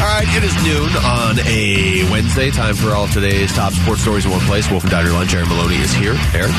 [0.00, 2.50] All right, it is noon on a Wednesday.
[2.50, 4.70] Time for all of today's top sports stories in one place.
[4.70, 5.34] Wolfing Down Your Lunch.
[5.34, 6.16] Aaron Maloney is here.
[6.34, 6.52] Aaron?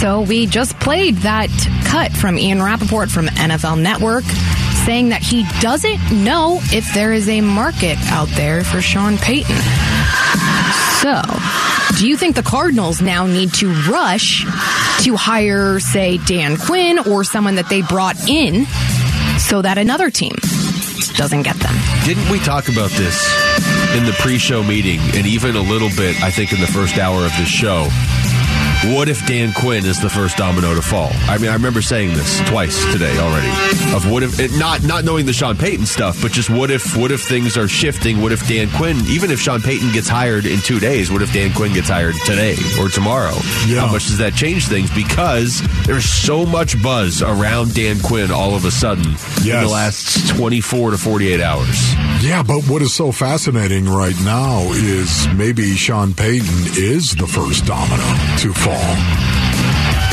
[0.00, 1.50] So we just played that
[1.86, 4.24] cut from Ian Rapoport from NFL Network
[4.84, 9.56] saying that he doesn't know if there is a market out there for Sean Payton.
[11.00, 11.22] So,
[11.98, 14.44] do you think the Cardinals now need to rush
[15.04, 18.66] to hire, say, Dan Quinn or someone that they brought in
[19.38, 20.34] so that another team
[21.14, 21.74] doesn't get them?
[22.04, 23.24] Didn't we talk about this
[23.96, 26.98] in the pre show meeting and even a little bit, I think, in the first
[26.98, 27.88] hour of the show?
[28.92, 31.08] What if Dan Quinn is the first domino to fall?
[31.22, 33.48] I mean, I remember saying this twice today already.
[33.96, 36.94] Of what if it, not not knowing the Sean Payton stuff, but just what if
[36.94, 38.20] what if things are shifting?
[38.20, 41.32] What if Dan Quinn, even if Sean Payton gets hired in two days, what if
[41.32, 43.32] Dan Quinn gets hired today or tomorrow?
[43.66, 43.80] Yeah.
[43.80, 44.94] How much does that change things?
[44.94, 50.28] Because there's so much buzz around Dan Quinn all of a sudden in the last
[50.36, 51.94] 24 to 48 hours.
[52.22, 57.64] Yeah, but what is so fascinating right now is maybe Sean Payton is the first
[57.64, 58.02] domino
[58.38, 58.73] to fall.
[58.74, 59.33] Law.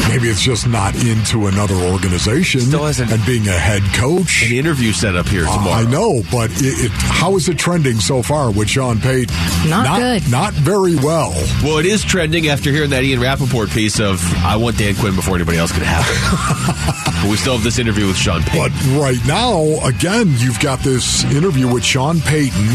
[0.09, 4.43] Maybe it's just not into another organization Still hasn't- and being a head coach.
[4.49, 5.81] An interview set up here ah, tomorrow.
[5.81, 9.35] I know, but it, it, how is it trending so far with Sean Payton?
[9.69, 10.29] Not good.
[10.29, 11.31] Not very well.
[11.63, 15.15] Well, it is trending after hearing that Ian Rapoport piece of I want Dan Quinn
[15.15, 17.21] before anybody else can have it.
[17.21, 18.71] but we still have this interview with Sean Payton.
[18.71, 22.67] But right now, again, you've got this interview with Sean Payton.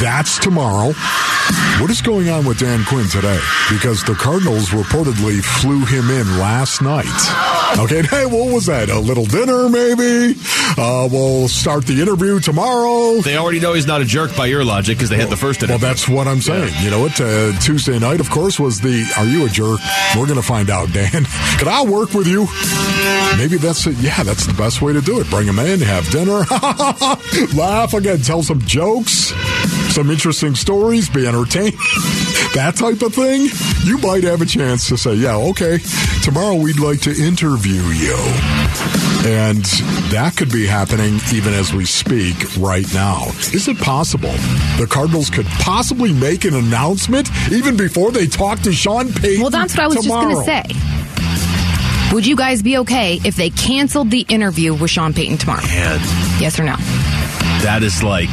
[0.00, 0.92] That's tomorrow.
[1.80, 3.40] What is going on with Dan Quinn today?
[3.70, 6.47] Because the Cardinals reportedly flew him in last
[6.80, 7.78] night.
[7.78, 8.88] Okay, hey, what was that?
[8.88, 10.34] A little dinner, maybe?
[10.78, 13.20] Uh, we'll start the interview tomorrow.
[13.20, 15.62] They already know he's not a jerk by your logic because they had the first
[15.62, 16.72] Well, that's what I'm saying.
[16.82, 17.20] You know what?
[17.20, 19.80] Uh, Tuesday night, of course, was the "Are you a jerk?"
[20.16, 21.10] We're going to find out, Dan.
[21.58, 22.46] Can I work with you?
[23.36, 23.96] Maybe that's it.
[23.98, 25.28] Yeah, that's the best way to do it.
[25.28, 26.38] Bring him in, have dinner,
[27.54, 29.32] laugh again, tell some jokes,
[29.88, 31.72] some interesting stories, be entertained.
[32.54, 33.48] that type of thing.
[33.84, 35.78] You might have a chance to say, "Yeah, okay,
[36.22, 38.16] tomorrow we'd like to interview you."
[39.26, 39.64] And
[40.12, 43.26] that could be happening even as we speak right now.
[43.52, 44.30] Is it possible
[44.78, 49.40] the Cardinals could possibly make an announcement even before they talk to Sean Payton?
[49.40, 50.30] Well, that's what I was tomorrow?
[50.30, 52.14] just going to say.
[52.14, 55.62] Would you guys be okay if they canceled the interview with Sean Payton tomorrow?
[55.62, 56.00] Man,
[56.40, 56.76] Yes or no?
[57.64, 58.28] that is like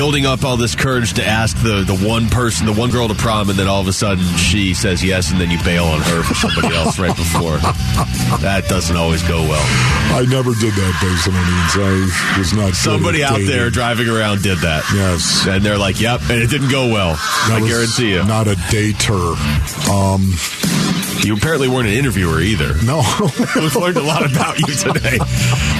[0.00, 3.14] building up all this courage to ask the, the one person, the one girl to
[3.14, 6.00] prom, and then all of a sudden she says yes, and then you bail on
[6.00, 7.58] her for somebody else right before.
[8.40, 9.62] That doesn't always go well.
[10.16, 12.72] I never did that based on any I was not.
[12.72, 14.84] Somebody out there driving around did that.
[14.94, 15.46] Yes.
[15.46, 17.14] And they're like, yep, and it didn't go well.
[17.48, 18.24] That I guarantee you.
[18.24, 19.36] Not a dater.
[19.90, 20.32] Um,
[21.24, 22.74] You apparently weren't an interviewer either.
[22.82, 23.02] no.
[23.56, 25.18] We've learned a lot about you today.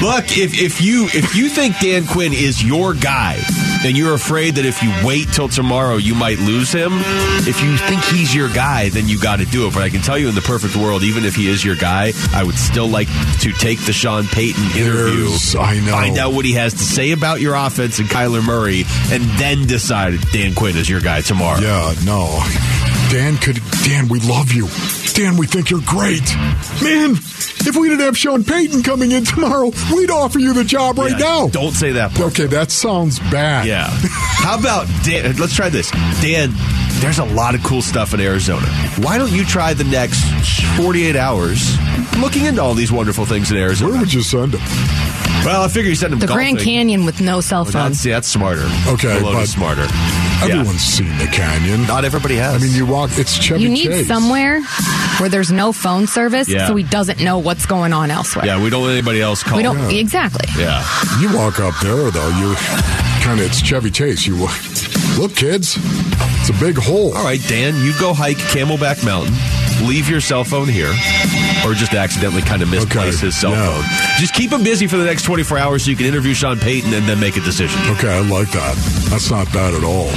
[0.03, 3.41] Look, if, if you if you think Dan Quinn is your guy,
[3.85, 6.93] and you're afraid that if you wait till tomorrow you might lose him,
[7.49, 9.73] if you think he's your guy, then you got to do it.
[9.75, 12.13] But I can tell you, in the perfect world, even if he is your guy,
[12.33, 13.09] I would still like
[13.41, 15.93] to take the Sean Payton interview, There's- I know.
[15.93, 19.67] find out what he has to say about your offense and Kyler Murray, and then
[19.67, 21.61] decide if Dan Quinn is your guy tomorrow.
[21.61, 22.41] Yeah, no.
[23.11, 23.59] Dan could.
[23.85, 24.69] Dan, we love you.
[25.15, 26.23] Dan, we think you're great.
[26.83, 27.11] Man,
[27.67, 31.11] if we didn't have Sean Payton coming in tomorrow, we'd offer you the job right
[31.11, 31.49] Yeah, now.
[31.49, 32.15] Don't say that.
[32.15, 32.33] Part.
[32.33, 33.67] Okay, that sounds bad.
[33.67, 33.89] Yeah.
[33.91, 35.37] How about Dan?
[35.39, 35.91] Let's try this.
[36.23, 36.53] Dan,
[37.01, 38.67] there's a lot of cool stuff in Arizona.
[38.99, 40.21] Why don't you try the next
[40.77, 41.77] 48 hours
[42.19, 43.91] looking into all these wonderful things in Arizona?
[43.91, 45.30] Where would you send him?
[45.51, 46.55] Well, I figure you send him The golfing.
[46.55, 47.89] Grand Canyon with no cell Well, phone.
[47.93, 48.63] That's, yeah, that's smarter.
[48.89, 49.87] Okay, Kelowna's but- smarter.
[50.43, 51.87] Everyone's seen the canyon.
[51.87, 52.55] Not everybody has.
[52.63, 53.11] I mean, you walk.
[53.15, 53.63] It's Chevy Chase.
[53.63, 54.07] You need Chase.
[54.09, 54.63] somewhere
[55.19, 56.67] where there's no phone service, Yeah.
[56.67, 58.47] so he doesn't know what's going on elsewhere.
[58.47, 59.57] Yeah, we don't let anybody else call.
[59.59, 59.99] we don't Yeah.
[60.01, 60.47] exactly.
[60.59, 60.83] Yeah.
[61.21, 62.29] You walk up there though.
[62.39, 62.55] You
[63.23, 64.27] kind of it's Chevy Chase.
[64.27, 64.53] You wa-
[65.19, 65.77] look, kids.
[66.41, 67.15] It's a big hole.
[67.15, 69.35] All right, Dan, you go hike Camelback Mountain.
[69.83, 70.91] Leave your cell phone here,
[71.67, 73.67] or just accidentally kind of misplace Okay, his cell yeah.
[73.67, 73.85] phone.
[74.21, 76.93] Just keep him busy for the next 24 hours so you can interview Sean Payton
[76.93, 77.81] and then make a decision.
[77.93, 78.77] Okay, I like that.
[79.11, 80.09] That's not bad at all.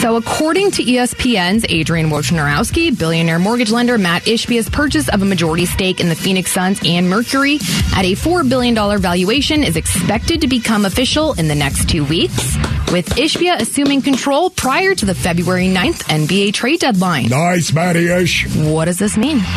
[0.00, 5.66] So, according to ESPN's Adrian Wojnarowski, billionaire mortgage lender Matt Ishbia's purchase of a majority
[5.66, 7.56] stake in the Phoenix Suns and Mercury
[7.94, 12.56] at a $4 billion valuation is expected to become official in the next two weeks.
[12.92, 17.26] With Ishbia assuming control prior to the February 9th NBA trade deadline.
[17.28, 18.46] Nice, Matty Ish.
[18.56, 19.40] What does this mean?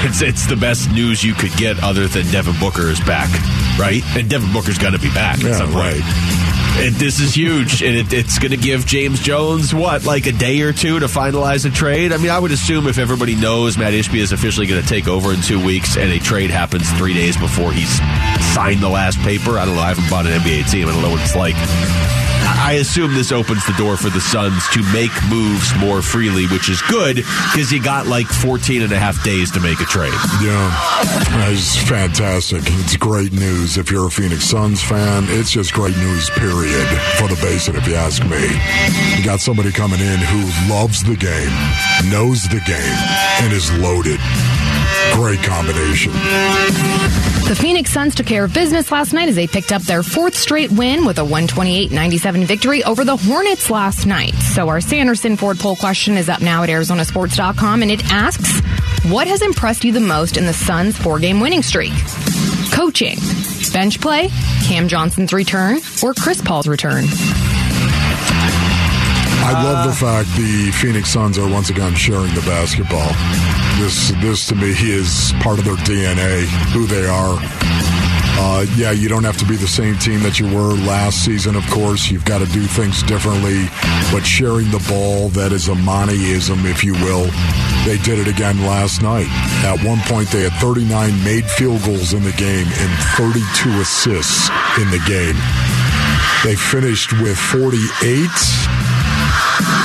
[0.00, 3.28] It's, it's the best news you could get other than Devin Booker is back,
[3.78, 4.00] right?
[4.16, 6.00] And Devin Booker's got to be back at Yeah, some point.
[6.00, 6.02] right.
[6.80, 10.32] It, this is huge, and it, it's going to give James Jones what, like a
[10.32, 12.12] day or two to finalize a trade.
[12.12, 15.08] I mean, I would assume if everybody knows Matt Ishbia is officially going to take
[15.08, 17.98] over in two weeks, and a trade happens three days before he's
[18.58, 19.56] signed the last paper.
[19.56, 19.82] I don't know.
[19.82, 20.88] I haven't bought an NBA team.
[20.88, 21.54] I don't know what it's like.
[22.58, 26.68] I assume this opens the door for the Suns to make moves more freely, which
[26.68, 27.22] is good
[27.54, 30.18] because you got like 14 and a half days to make a trade.
[30.42, 30.74] Yeah,
[31.54, 32.62] it's fantastic.
[32.82, 35.26] It's great news if you're a Phoenix Suns fan.
[35.28, 38.42] It's just great news, period, for the basin, if you ask me.
[39.16, 41.54] You got somebody coming in who loves the game,
[42.10, 42.98] knows the game,
[43.38, 44.18] and is loaded.
[45.14, 46.10] Great combination.
[47.48, 50.36] The Phoenix Suns took care of business last night as they picked up their fourth
[50.36, 54.34] straight win with a 128-97 victory over the Hornets last night.
[54.34, 58.60] So our Sanderson Ford poll question is up now at arizonasports.com and it asks,
[59.10, 61.94] what has impressed you the most in the Suns four-game winning streak?
[62.70, 63.16] Coaching,
[63.72, 64.28] bench play,
[64.66, 67.06] Cam Johnson's return, or Chris Paul's return?
[69.48, 73.08] I love the fact the Phoenix Suns are once again sharing the basketball.
[73.80, 77.38] This, this to me is part of their DNA, who they are.
[78.40, 81.56] Uh, yeah, you don't have to be the same team that you were last season,
[81.56, 82.10] of course.
[82.10, 83.64] You've got to do things differently.
[84.12, 87.24] But sharing the ball, that is a Montyism, if you will.
[87.88, 89.32] They did it again last night.
[89.64, 94.50] At one point, they had 39 made field goals in the game and 32 assists
[94.76, 95.40] in the game.
[96.44, 98.77] They finished with 48.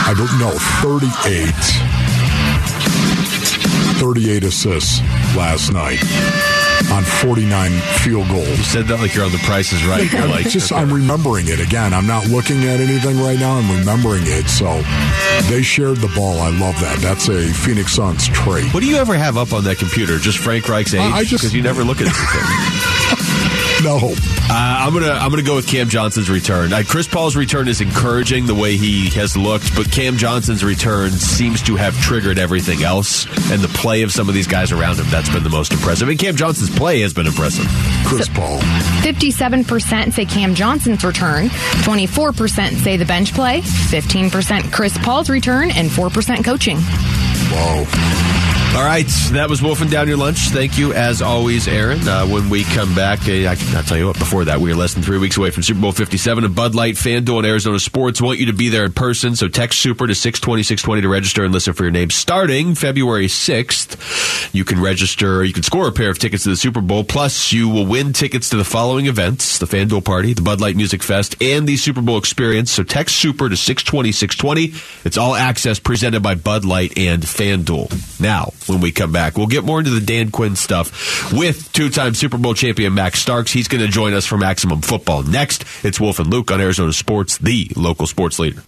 [0.05, 0.51] I don't know,
[0.81, 1.53] 38.
[3.99, 4.99] 38 assists
[5.35, 6.01] last night
[6.91, 7.71] on 49
[8.03, 8.47] field goals.
[8.49, 10.11] You said that like you're on the prices right.
[10.11, 11.93] You're like, just I'm remembering it again.
[11.93, 13.53] I'm not looking at anything right now.
[13.57, 14.49] I'm remembering it.
[14.49, 14.81] So
[15.49, 16.39] they shared the ball.
[16.39, 16.99] I love that.
[16.99, 18.73] That's a Phoenix Suns trait.
[18.73, 20.17] what do you ever have up on that computer?
[20.17, 21.01] Just Frank Reich's age?
[21.01, 22.99] I- I just- because you never look at anything.
[23.83, 26.71] No, Uh, I'm gonna I'm gonna go with Cam Johnson's return.
[26.71, 31.11] Uh, Chris Paul's return is encouraging the way he has looked, but Cam Johnson's return
[31.11, 34.97] seems to have triggered everything else, and the play of some of these guys around
[34.99, 36.07] him that's been the most impressive.
[36.07, 37.65] And Cam Johnson's play has been impressive.
[38.05, 38.59] Chris Paul.
[39.01, 45.89] 57% say Cam Johnson's return, 24% say the bench play, 15% Chris Paul's return, and
[45.89, 46.77] 4% coaching.
[47.51, 48.52] Whoa.
[48.75, 50.49] All right, that was Wolfing Down Your Lunch.
[50.49, 52.07] Thank you, as always, Aaron.
[52.07, 54.75] Uh, when we come back, uh, I, I'll tell you what, before that, we are
[54.75, 57.77] less than three weeks away from Super Bowl 57 and Bud Light, FanDuel, and Arizona
[57.77, 61.07] Sports want you to be there in person, so text SUPER to 620, 620 to
[61.07, 62.09] register and listen for your name.
[62.09, 66.55] Starting February 6th, you can register, you can score a pair of tickets to the
[66.55, 70.41] Super Bowl, plus you will win tickets to the following events, the FanDuel Party, the
[70.41, 72.71] Bud Light Music Fest, and the Super Bowl Experience.
[72.71, 74.73] So text SUPER to 620, 620.
[75.05, 78.19] It's all access presented by Bud Light and FanDuel.
[78.19, 82.13] Now, when we come back, we'll get more into the Dan Quinn stuff with two-time
[82.13, 83.51] Super Bowl champion Max Starks.
[83.51, 85.23] He's going to join us for Maximum Football.
[85.23, 88.61] Next, it's Wolf and Luke on Arizona Sports, the local sports leader.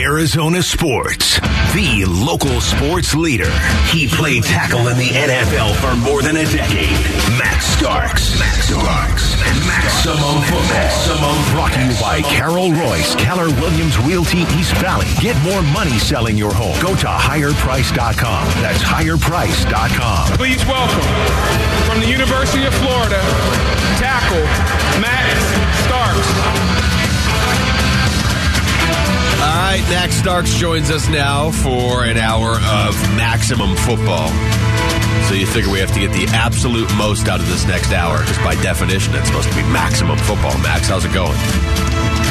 [0.00, 1.38] Arizona Sports,
[1.74, 3.50] the local sports leader.
[3.92, 6.90] He played tackle in the NFL for more than a decade.
[7.38, 8.38] Max Starks.
[8.38, 9.21] Max Starks.
[11.62, 11.68] Maximum football.
[11.68, 15.06] Maximum brought to you by Carol Royse, Keller Williams Realty East Valley.
[15.20, 16.74] Get more money selling your home.
[16.82, 18.46] Go to higherprice.com.
[18.62, 20.36] That's higherprice.com.
[20.36, 21.02] Please welcome
[21.86, 23.20] from the University of Florida,
[23.98, 24.42] tackle
[25.00, 25.38] Max
[25.86, 26.28] Starks.
[29.42, 34.30] All right, Max Starks joins us now for an hour of maximum football.
[35.32, 38.18] So you figure we have to get the absolute most out of this next hour,
[38.18, 40.58] because by definition, it's supposed to be maximum football.
[40.58, 41.32] Max, how's it going?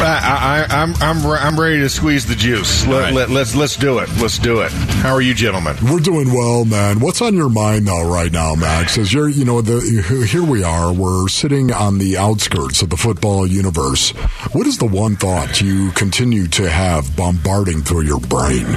[0.04, 2.86] I, I, I'm I'm re- I'm ready to squeeze the juice.
[2.86, 3.12] Let, right.
[3.12, 4.10] let, let's let's do it.
[4.20, 4.72] Let's do it.
[4.72, 5.78] How are you, gentlemen?
[5.82, 7.00] We're doing well, man.
[7.00, 9.00] What's on your mind though right now, Max?
[9.00, 9.82] As you're, you know, the,
[10.30, 10.94] here we are.
[10.94, 14.12] We're sitting on the outskirts of the football universe.
[14.52, 18.68] What is the one thought you continue to have bombarding through your brain?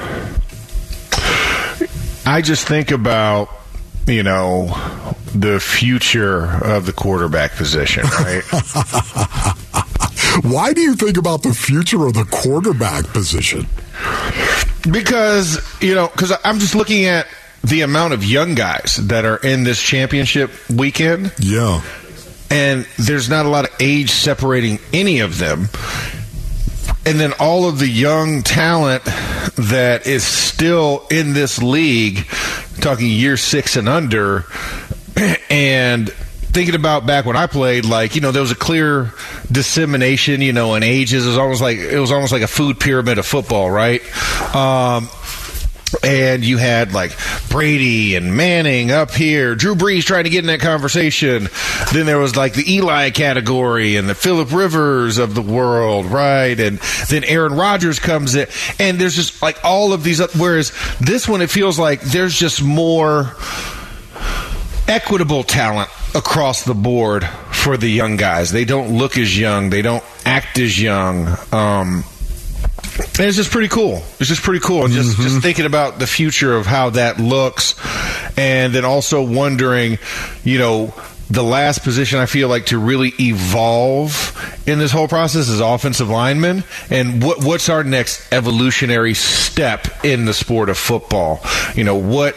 [2.24, 3.50] I just think about
[4.06, 4.66] you know
[5.34, 8.42] the future of the quarterback position, right?
[10.42, 13.66] Why do you think about the future of the quarterback position?
[14.90, 17.26] because you know, because I'm just looking at
[17.62, 21.32] the amount of young guys that are in this championship weekend.
[21.38, 21.80] Yeah.
[22.50, 25.68] and there's not a lot of age separating any of them.
[27.06, 32.26] And then all of the young talent that is still in this league,
[32.84, 34.44] talking year six and under,
[35.50, 39.12] and thinking about back when I played, like, you know, there was a clear
[39.50, 41.26] dissemination, you know, in ages.
[41.26, 44.00] It was almost like it was almost like a food pyramid of football, right?
[44.54, 45.08] Um,
[46.02, 47.12] and you had like
[47.48, 51.48] Brady and Manning up here, Drew Brees trying to get in that conversation.
[51.92, 56.58] Then there was like the Eli category and the Philip Rivers of the world, right?
[56.58, 58.48] And then Aaron Rodgers comes in,
[58.78, 60.20] and there's just like all of these.
[60.34, 63.36] Whereas this one, it feels like there's just more
[64.86, 68.52] equitable talent across the board for the young guys.
[68.52, 69.70] They don't look as young.
[69.70, 71.36] They don't act as young.
[71.52, 72.04] Um,
[72.98, 74.02] and it's just pretty cool.
[74.20, 74.86] It's just pretty cool.
[74.88, 75.22] Just Mm-hmm.
[75.22, 77.74] just thinking about the future of how that looks,
[78.38, 79.98] and then also wondering,
[80.44, 80.94] you know,
[81.30, 86.08] the last position I feel like to really evolve in this whole process is offensive
[86.10, 91.40] lineman, and what what's our next evolutionary step in the sport of football?
[91.74, 92.36] You know, what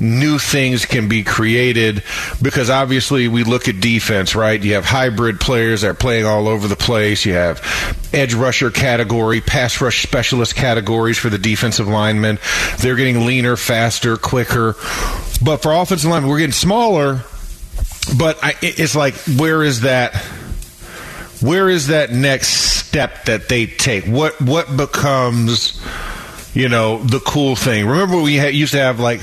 [0.00, 2.02] new things can be created
[2.40, 4.62] because obviously we look at defense, right?
[4.62, 7.24] You have hybrid players that are playing all over the place.
[7.24, 7.60] You have
[8.12, 12.38] edge rusher category, pass rush specialist categories for the defensive linemen.
[12.78, 14.74] They're getting leaner, faster, quicker.
[15.42, 17.22] But for offensive linemen, we're getting smaller.
[18.16, 20.14] But I, it's like, where is that?
[21.40, 24.06] Where is that next step that they take?
[24.06, 25.80] What what becomes
[26.58, 27.86] you know, the cool thing.
[27.86, 29.20] Remember we had, used to have like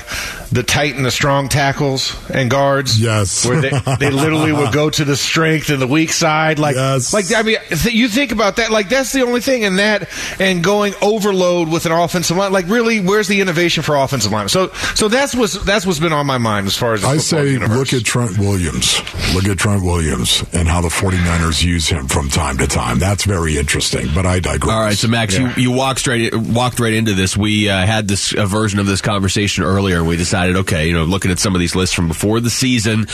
[0.50, 3.00] the tight and the strong tackles and guards.
[3.00, 3.44] Yes.
[3.46, 6.58] where they, they literally would go to the strength and the weak side.
[6.58, 7.12] Like, Yes.
[7.12, 8.70] like I mean, th- you think about that.
[8.70, 10.08] Like that's the only thing in that,
[10.40, 12.52] and going overload with an offensive line.
[12.52, 14.48] Like, really, where's the innovation for offensive line?
[14.48, 17.18] So, so that's what's that's what's been on my mind as far as the I
[17.18, 17.76] football say universe.
[17.76, 19.00] look at Trent Williams.
[19.34, 22.98] Look at Trent Williams and how the 49ers use him from time to time.
[22.98, 24.72] That's very interesting, but I digress.
[24.72, 25.54] All right, so Max, Yeah.
[25.56, 27.25] you, you walked straight walked right into this.
[27.34, 30.92] We uh, had this a version of this conversation earlier, and we decided, okay, you
[30.92, 33.06] know, looking at some of these lists from before the season,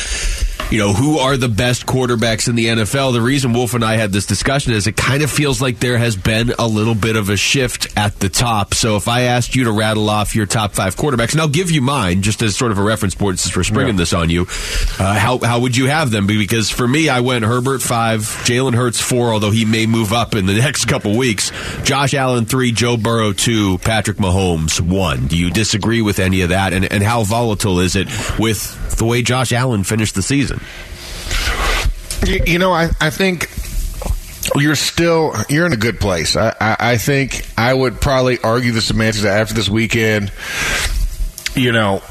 [0.72, 3.12] you know, who are the best quarterbacks in the NFL?
[3.12, 5.98] The reason Wolf and I had this discussion is it kind of feels like there
[5.98, 8.72] has been a little bit of a shift at the top.
[8.72, 11.70] So if I asked you to rattle off your top five quarterbacks, and I'll give
[11.70, 14.46] you mine just as sort of a reference board since we're springing this on you,
[14.98, 16.26] uh, how how would you have them?
[16.26, 20.34] Because for me, I went Herbert five, Jalen Hurts four, although he may move up
[20.34, 21.52] in the next couple weeks.
[21.82, 25.26] Josh Allen three, Joe Burrow two, Patrick Mahomes one.
[25.26, 26.72] Do you disagree with any of that?
[26.72, 30.60] And and how volatile is it with the way Josh Allen finished the season?
[32.26, 33.50] You, you know, I, I think
[34.56, 36.36] you're still you're in a good place.
[36.36, 40.32] I, I, I think I would probably argue the semantics that after this weekend.
[41.54, 42.02] You know,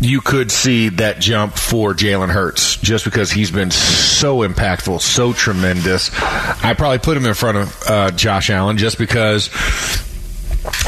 [0.00, 5.32] you could see that jump for Jalen Hurts just because he's been so impactful, so
[5.32, 6.10] tremendous.
[6.22, 9.50] I probably put him in front of uh, Josh Allen just because.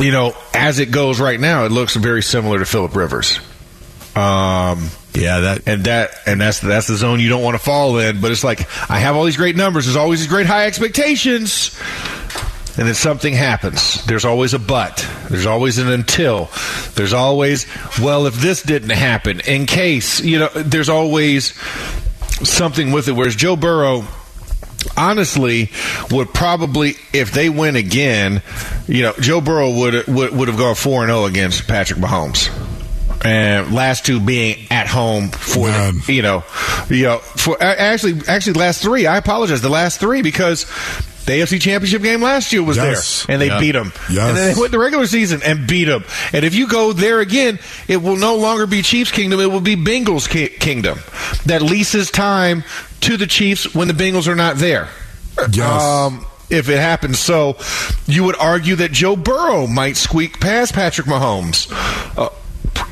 [0.00, 3.38] You know, as it goes right now, it looks very similar to Philip Rivers.
[4.14, 7.99] Um, Yeah, that and that and that's that's the zone you don't want to fall
[7.99, 8.20] in.
[8.20, 9.87] But it's like I have all these great numbers.
[9.87, 11.76] There's always these great high expectations,
[12.78, 14.04] and then something happens.
[14.04, 15.04] There's always a but.
[15.28, 16.50] There's always an until.
[16.94, 17.66] There's always
[18.00, 20.49] well, if this didn't happen, in case you know.
[20.49, 21.54] There's always
[22.49, 23.12] something with it.
[23.12, 24.06] Whereas Joe Burrow.
[24.97, 25.70] Honestly,
[26.11, 28.42] would probably if they win again,
[28.87, 32.49] you know, Joe Burrow would would, would have gone four and zero against Patrick Mahomes
[33.25, 36.44] and last two being at home for the, you know,
[36.88, 39.06] you know, for actually, actually, last three.
[39.06, 39.61] I apologize.
[39.61, 40.66] The last three because
[41.28, 43.25] the AFC Championship game last year was Yes.
[43.26, 43.61] there, and they Yeah.
[43.61, 43.92] beat them.
[44.11, 44.28] Yes.
[44.28, 46.04] And then they went the regular season and beat them.
[46.32, 49.38] And if you go there again, it will no longer be Chiefs Kingdom.
[49.40, 50.99] It will be Bengals ki- Kingdom
[51.47, 52.64] that leases time
[53.02, 54.88] to the Chiefs when the Bengals are not there.
[55.52, 55.82] Yes.
[55.82, 57.18] Um, if it happens.
[57.18, 57.56] So
[58.06, 61.70] you would argue that Joe Burrow might squeak past Patrick Mahomes
[62.16, 62.30] uh,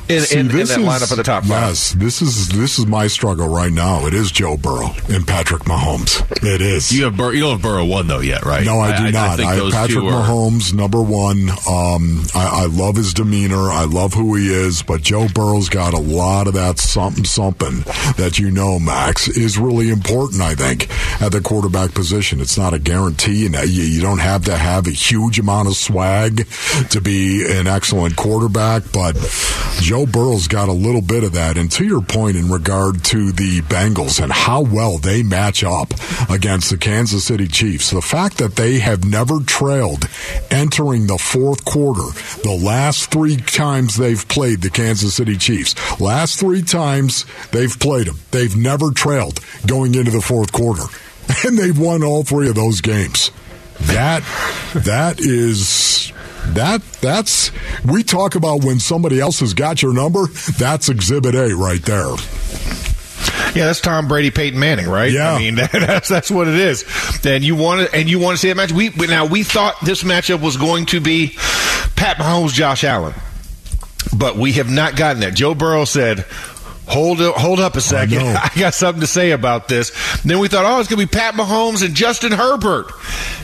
[0.09, 1.49] in, See, in, in this that is- lineup of the top five.
[1.69, 4.05] Yes, this is this is my struggle right now.
[4.07, 6.21] It is Joe Burrow and Patrick Mahomes.
[6.43, 6.91] It is.
[6.91, 8.65] you have Bur- you don't have Burrow one though yet, right?
[8.65, 9.31] No, I do not.
[9.31, 11.49] I, think have Patrick are- Mahomes, number one.
[11.69, 13.69] Um, I, I love his demeanor.
[13.69, 14.83] I love who he is.
[14.83, 17.81] But Joe Burrow's got a lot of that something something
[18.17, 20.41] that you know, Max, is really important.
[20.41, 20.89] I think
[21.21, 24.87] at the quarterback position, it's not a guarantee, and you, you don't have to have
[24.87, 26.47] a huge amount of swag
[26.91, 28.83] to be an excellent quarterback.
[28.93, 29.15] But
[29.81, 31.57] Joe Burrow's got a little bit of that.
[31.57, 35.93] And to your point in regard to the Bengals and how well they match up
[36.29, 40.07] against the Kansas City Chiefs, the fact that they have never trailed
[40.51, 42.03] entering the fourth quarter
[42.43, 48.07] the last three times they've played the Kansas City Chiefs, last three times they've played
[48.07, 50.83] them, they've never trailed going into the fourth quarter.
[51.45, 53.31] And they've won all three of those games.
[53.81, 54.23] That
[54.73, 56.13] that is
[56.55, 57.51] that that's
[57.85, 60.27] we talk about when somebody else has got your number.
[60.57, 62.15] That's Exhibit A right there.
[63.55, 65.11] Yeah, that's Tom Brady, Peyton Manning, right?
[65.11, 65.33] Yeah.
[65.33, 66.85] I mean that, that's that's what it is.
[67.25, 68.71] And you want to and you want to see that match.
[68.71, 71.29] We now we thought this matchup was going to be
[71.95, 73.13] Pat Mahomes, Josh Allen,
[74.17, 75.33] but we have not gotten that.
[75.33, 76.25] Joe Burrow said.
[76.89, 78.19] Hold up, hold up a second.
[78.25, 79.91] I got something to say about this.
[80.21, 82.87] Then we thought, oh, it's going to be Pat Mahomes and Justin Herbert.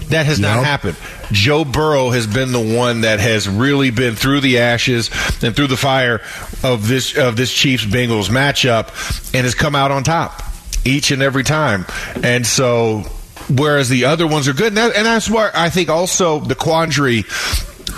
[0.08, 0.96] That has not happened.
[1.34, 5.10] Joe Burrow has been the one that has really been through the ashes
[5.44, 6.22] and through the fire
[6.64, 8.88] of this of this Chiefs Bengals matchup
[9.34, 10.42] and has come out on top
[10.86, 11.86] each and every time.
[12.24, 13.04] And so
[13.50, 16.56] whereas the other ones are good and, that, and that's why I think also the
[16.56, 17.26] quandary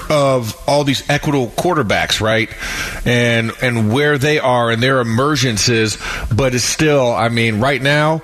[0.09, 2.49] of all these equitable quarterbacks, right?
[3.05, 5.97] And and where they are and their emergences,
[6.35, 8.21] but it's still, I mean, right now,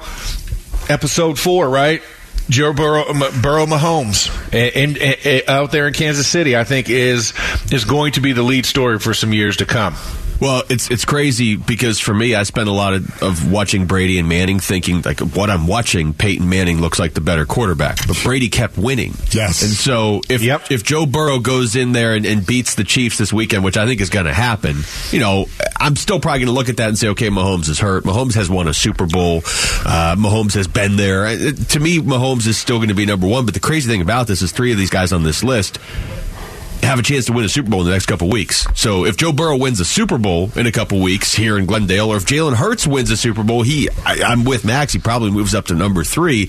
[0.89, 2.01] episode four, right?
[2.49, 3.05] Joe Burrow,
[3.41, 7.33] Burrow Mahomes, and, and, and out there in Kansas City, I think is
[7.71, 9.95] is going to be the lead story for some years to come.
[10.41, 14.17] Well, it's it's crazy because for me, I spent a lot of, of watching Brady
[14.17, 16.13] and Manning, thinking like what I'm watching.
[16.15, 19.13] Peyton Manning looks like the better quarterback, but Brady kept winning.
[19.31, 19.61] Yes.
[19.61, 20.71] and so if Yep.
[20.71, 23.85] if Joe Burrow goes in there and, and beats the Chiefs this weekend, which I
[23.85, 24.77] think is going to happen,
[25.11, 25.45] you know,
[25.79, 28.03] I'm still probably going to look at that and say, okay, Mahomes is hurt.
[28.03, 29.37] Mahomes has won a Super Bowl.
[29.85, 31.27] Uh, Mahomes has been there.
[31.27, 31.37] Uh,
[31.69, 33.45] To me, Mahomes is still going to be number one.
[33.45, 35.77] But the crazy thing about this is three of these guys on this list
[36.83, 38.65] have a chance to win a Super Bowl in the next couple weeks.
[38.75, 42.09] So if Joe Burrow wins a Super Bowl in a couple weeks here in Glendale,
[42.11, 44.93] or if Jalen Hurts wins a Super Bowl, he I, I'm with Max.
[44.93, 46.45] He probably moves up to number three.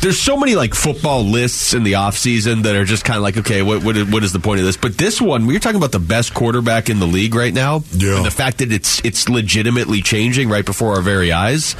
[0.00, 3.36] There's so many like football lists in the offseason that are just kind of like,
[3.38, 4.76] okay, what, what is- what is the point of this?
[4.76, 8.16] But this one, we're talking about the best quarterback in the league right now, Yeah.
[8.16, 11.76] and the fact that it's it's legitimately changing right before our very eyes.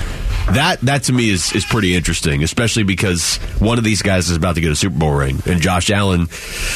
[0.51, 4.37] That that to me is is pretty interesting, especially because one of these guys is
[4.37, 6.27] about to get a Super Bowl ring, and Josh Allen,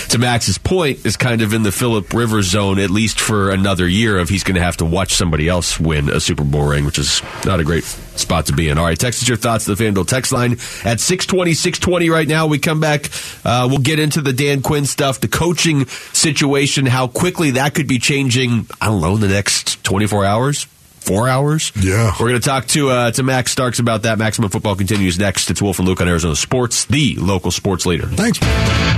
[0.08, 3.87] to Max's point, is kind of in the Philip Rivers zone at least for another
[3.87, 4.18] year.
[4.18, 6.99] Of he's going to have to watch somebody else win a Super Bowl ring, which
[6.99, 8.78] is not a great spot to be in.
[8.78, 10.52] All right, text us your thoughts to the FanDuel text line
[10.85, 12.46] at 620, 620 right now.
[12.46, 13.11] We come back,
[13.44, 17.88] uh, we'll get into the Dan Quinn stuff, the coaching situation, how quickly that could
[17.88, 20.66] be changing, I don't know, in the next 24 hours.
[21.07, 21.71] Four hours.
[21.81, 22.12] Yeah.
[22.19, 24.19] we're going to talk to uh, to Max Starks about that.
[24.19, 25.51] Maximum Football continues next.
[25.51, 28.07] It's Wolf and Luke on Arizona Sports, the local sports leader.
[28.09, 28.40] Thanks.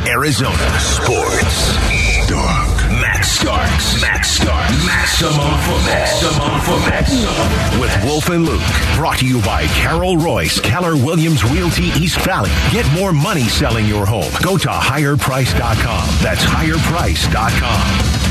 [0.09, 1.77] Arizona Sports.
[2.29, 2.77] Dark.
[3.01, 4.01] Max Starks.
[4.01, 4.87] Max Starks.
[4.87, 5.85] Maximum football.
[5.85, 7.81] Maximum football.
[7.81, 8.63] With Wolf and Luke.
[8.97, 12.51] Brought to you by Carol Royse, Keller Williams Realty East Valley.
[12.73, 14.31] Get more money selling your home.
[14.43, 16.09] Go to higherprice.com.
[16.23, 18.28] That's higherprice.com.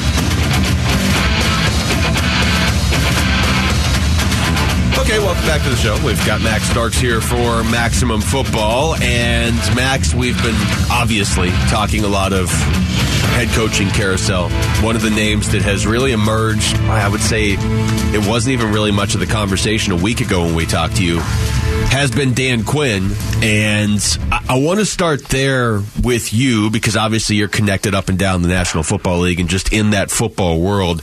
[5.08, 5.98] Okay, welcome back to the show.
[6.06, 8.96] We've got Max Starks here for Maximum Football.
[8.96, 10.54] And Max, we've been
[10.91, 14.50] obviously talking a lot of head coaching carousel.
[14.84, 18.91] One of the names that has really emerged, I would say it wasn't even really
[18.91, 22.65] much of the conversation a week ago when we talked to you, has been Dan
[22.65, 23.12] Quinn.
[23.41, 28.20] And I, I want to start there with you because obviously you're connected up and
[28.20, 31.02] down the National Football League and just in that football world.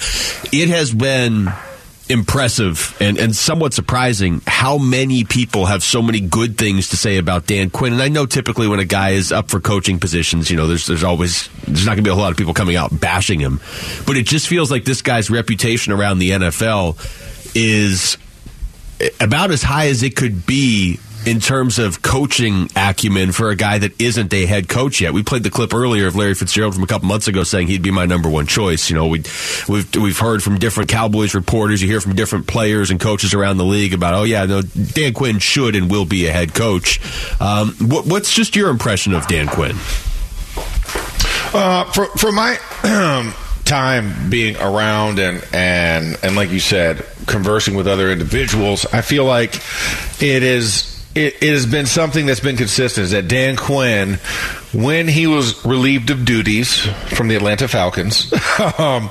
[0.52, 1.48] It has been
[2.08, 7.16] impressive and, and somewhat surprising how many people have so many good things to say
[7.16, 7.92] about Dan Quinn.
[7.92, 10.86] And I know typically when a guy is up for coaching positions, you know, there's
[10.86, 13.40] there's always there's not going to be a whole lot of people coming out bashing
[13.40, 13.60] him,
[14.06, 16.98] but it just feels like this guy's reputation around the NFL
[17.56, 18.18] is
[19.20, 23.78] about as high as it could be in terms of coaching acumen for a guy
[23.78, 25.12] that isn't a head coach yet.
[25.12, 27.82] We played the clip earlier of Larry Fitzgerald from a couple months ago saying he'd
[27.82, 28.90] be my number one choice.
[28.90, 29.22] You know, we
[29.68, 33.56] we've we've heard from different Cowboys reporters, you hear from different players and coaches around
[33.56, 37.00] the league about, oh yeah, no, Dan Quinn should and will be a head coach.
[37.40, 39.76] Um, what, what's just your impression of Dan Quinn?
[41.56, 42.58] Uh, for for my
[43.64, 49.24] time being around and and and like you said, conversing with other individuals, I feel
[49.24, 49.54] like
[50.20, 50.93] it is.
[51.14, 53.04] It, it has been something that's been consistent.
[53.04, 54.14] Is that Dan Quinn,
[54.72, 58.32] when he was relieved of duties from the Atlanta Falcons,
[58.78, 59.10] um,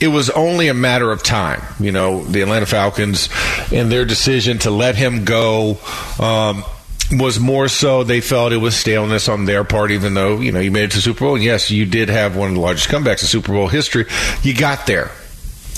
[0.00, 1.62] it was only a matter of time.
[1.80, 3.28] You know, the Atlanta Falcons
[3.72, 5.78] and their decision to let him go.
[6.18, 6.64] Um,
[7.12, 10.60] was more so they felt it was staleness on their part, even though, you know,
[10.60, 11.34] you made it to Super Bowl.
[11.34, 14.04] And yes, you did have one of the largest comebacks in Super Bowl history.
[14.44, 15.10] You got there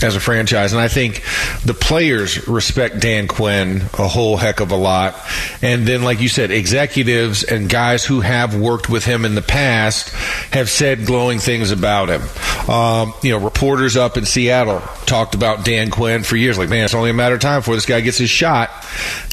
[0.02, 0.72] as a franchise.
[0.72, 1.22] And I think
[1.64, 5.16] the players respect Dan Quinn a whole heck of a lot.
[5.60, 9.42] And then, like you said, executives and guys who have worked with him in the
[9.42, 10.10] past
[10.52, 12.22] have said glowing things about him.
[12.70, 16.58] Um, you know, reporters up in Seattle talked about Dan Quinn for years.
[16.58, 18.70] Like, man, it's only a matter of time before this guy gets his shot.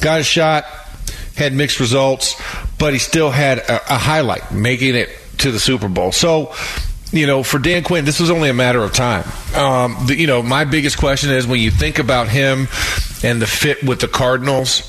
[0.01, 0.65] Got his shot
[1.35, 2.39] had mixed results,
[2.77, 6.11] but he still had a, a highlight, making it to the Super Bowl.
[6.11, 6.53] So,
[7.11, 9.23] you know, for Dan Quinn, this was only a matter of time.
[9.55, 12.67] Um, the, you know, my biggest question is when you think about him
[13.23, 14.83] and the fit with the Cardinals,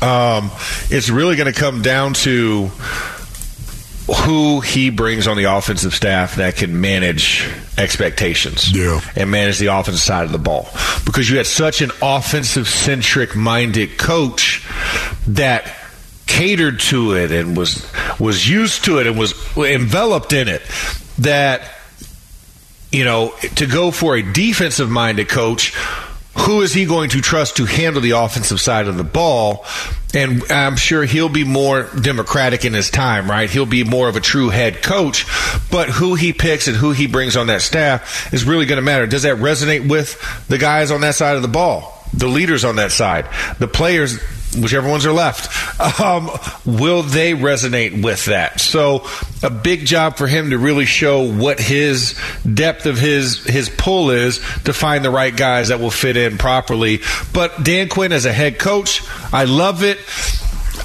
[0.00, 0.50] Um,
[0.90, 2.70] it's really going to come down to
[4.24, 9.00] who he brings on the offensive staff that can manage expectations Yeah.
[9.14, 10.68] and manage the offensive side of the ball.
[11.04, 14.66] Because you had such an offensive centric minded coach
[15.28, 15.72] that
[16.26, 17.86] catered to it and was
[18.18, 20.62] was used to it and was enveloped in it
[21.22, 21.62] that
[22.90, 25.74] you know to go for a defensive minded coach
[26.34, 29.64] who is he going to trust to handle the offensive side of the ball?
[30.14, 33.50] And I'm sure he'll be more democratic in his time, right?
[33.50, 35.26] He'll be more of a true head coach.
[35.70, 38.82] But who he picks and who he brings on that staff is really going to
[38.82, 39.06] matter.
[39.06, 41.98] Does that resonate with the guys on that side of the ball?
[42.14, 43.26] The leaders on that side?
[43.58, 44.18] The players
[44.56, 46.30] whichever ones are left, um,
[46.64, 48.60] will they resonate with that?
[48.60, 49.06] So,
[49.42, 52.18] a big job for him to really show what his
[52.52, 56.38] depth of his his pull is to find the right guys that will fit in
[56.38, 57.00] properly.
[57.32, 59.98] But Dan Quinn as a head coach, I love it.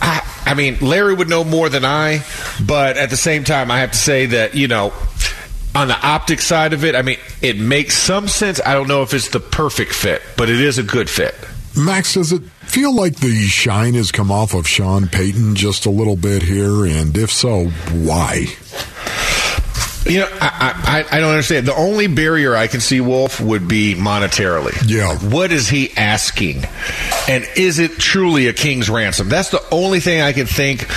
[0.01, 2.23] I, I mean, Larry would know more than I,
[2.65, 4.93] but at the same time, I have to say that you know
[5.75, 8.59] on the optic side of it, I mean, it makes some sense.
[8.65, 11.35] I don't know if it's the perfect fit, but it is a good fit.
[11.77, 15.89] Max, does it feel like the shine has come off of Sean Payton just a
[15.89, 16.85] little bit here?
[16.85, 18.47] And if so, why?
[20.05, 21.67] You know, I, I, I don't understand.
[21.67, 24.73] The only barrier I can see, Wolf, would be monetarily.
[24.87, 25.17] Yeah.
[25.17, 26.63] What is he asking?
[27.27, 29.27] And is it truly a king's ransom?
[29.27, 30.87] That's the only thing I can think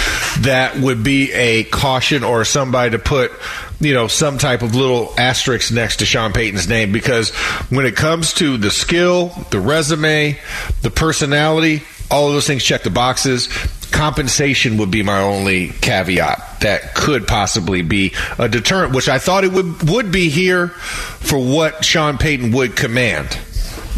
[0.40, 3.33] that would be a caution or somebody to put,
[3.81, 7.31] you know, some type of little asterisk next to Sean Payton's name because
[7.71, 10.38] when it comes to the skill, the resume,
[10.83, 13.49] the personality, all of those things check the boxes.
[13.90, 16.61] Compensation would be my only caveat.
[16.61, 21.38] That could possibly be a deterrent, which I thought it would would be here for
[21.38, 23.38] what Sean Payton would command.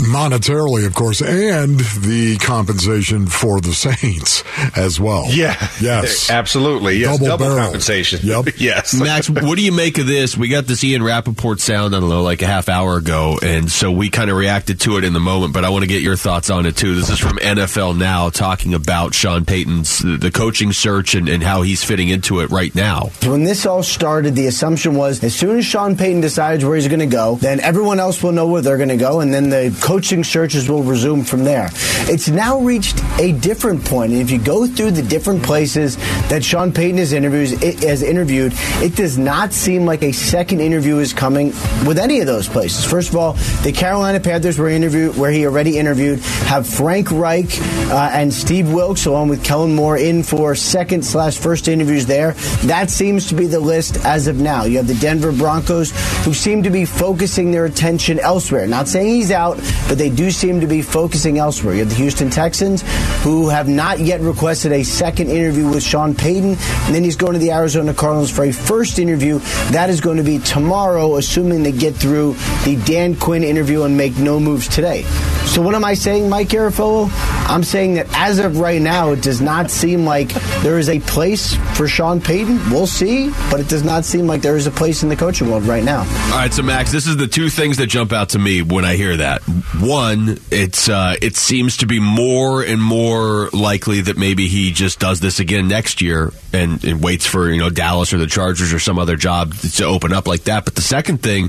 [0.02, 4.42] Monetarily, of course, and the compensation for the Saints
[4.76, 5.26] as well.
[5.28, 5.56] Yeah.
[5.80, 6.30] Yes.
[6.42, 6.96] Absolutely.
[6.96, 7.18] Yes.
[7.18, 8.20] Double Double, compensation.
[8.22, 8.48] Yep.
[8.58, 8.94] yes.
[8.94, 10.36] Max, what do you make of this?
[10.36, 13.70] We got this Ian Rapoport sound, I don't know, like a half hour ago, and
[13.70, 16.02] so we kind of reacted to it in the moment, but I want to get
[16.02, 16.94] your thoughts on it too.
[16.94, 21.62] This is from NFL Now talking about Sean Payton's, the coaching search and, and how
[21.62, 23.10] he's fitting into it right now.
[23.22, 26.88] When this all started, the assumption was as soon as Sean Payton decides where he's
[26.88, 29.48] going to go, then everyone else will know where they're going to go, and then
[29.50, 31.68] the coaching searches will resume from there.
[32.08, 34.12] It's now reached a different point.
[34.12, 35.98] and if you go through the different places
[36.30, 37.50] that Sean Payton has interviews
[37.82, 41.48] has interviewed, it does not seem like a second interview is coming
[41.86, 42.86] with any of those places.
[42.86, 47.60] First of all, the Carolina Panthers were interviewed where he already interviewed have Frank Reich
[47.90, 52.32] uh, and Steve Wilks along with Kellen Moore in for second slash first interviews there.
[52.64, 54.64] That seems to be the list as of now.
[54.64, 55.90] You have the Denver Broncos
[56.24, 58.66] who seem to be focusing their attention elsewhere.
[58.66, 61.74] Not saying he's out, but they do seem to be focusing elsewhere.
[61.74, 62.82] You have the Houston Texans
[63.22, 67.34] who have not yet requested a second interview with Sean Payton, and then he's going
[67.34, 69.38] to the Arizona Cardinals for a first interview.
[69.70, 73.96] That is going to be tomorrow, assuming they get through the Dan Quinn interview and
[73.96, 75.02] make no moves today.
[75.46, 77.10] So what am I saying, Mike Garafolo?
[77.48, 80.28] I'm saying that as of right now, it does not seem like
[80.62, 82.70] there is a place for Sean Payton.
[82.70, 85.50] We'll see, but it does not seem like there is a place in the coaching
[85.50, 86.00] world right now.
[86.00, 88.84] All right, so Max, this is the two things that jump out to me when
[88.84, 89.42] I hear that.
[89.80, 95.00] One, it's uh, it seems to be more and more likely that maybe he just
[95.00, 98.72] does this again next year and, and waits for you know Dallas or the Chargers
[98.72, 100.64] or some other job to open up like that.
[100.64, 101.46] But the second thing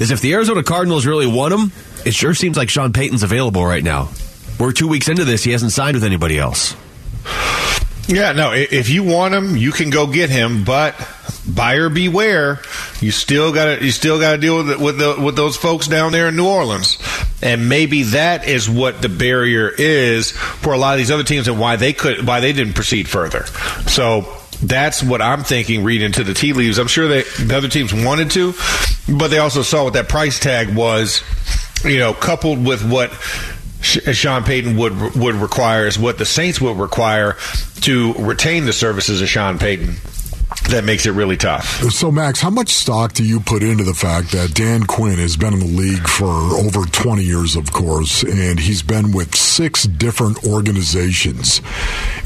[0.00, 1.72] is if the Arizona Cardinals really want him,
[2.06, 4.10] it sure seems like Sean Payton's available right now.
[4.58, 6.76] We're two weeks into this; he hasn't signed with anybody else.
[8.12, 8.52] Yeah, no.
[8.52, 10.94] If you want him, you can go get him, but
[11.48, 12.60] buyer beware.
[13.00, 15.56] You still got to you still got to deal with the, with the, with those
[15.56, 16.98] folks down there in New Orleans,
[17.40, 21.48] and maybe that is what the barrier is for a lot of these other teams
[21.48, 23.46] and why they could why they didn't proceed further.
[23.88, 24.38] So.
[24.64, 25.82] That's what I'm thinking.
[25.82, 28.54] Reading into the tea leaves, I'm sure they, the other teams wanted to,
[29.08, 31.24] but they also saw what that price tag was.
[31.84, 33.10] You know, coupled with what
[33.82, 37.36] Uh, Sean Payton would would require is what the Saints would require
[37.82, 39.96] to retain the services of Sean Payton.
[40.70, 41.64] That makes it really tough.
[41.90, 45.36] So, Max, how much stock do you put into the fact that Dan Quinn has
[45.36, 49.84] been in the league for over 20 years, of course, and he's been with six
[49.84, 51.60] different organizations,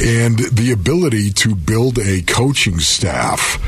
[0.01, 3.59] and the ability to build a coaching staff?